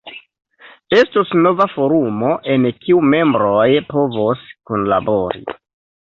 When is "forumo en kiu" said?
1.73-3.03